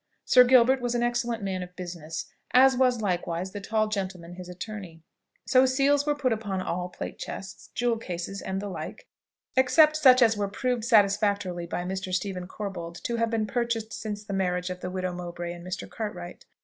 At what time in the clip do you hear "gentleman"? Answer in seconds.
3.87-4.33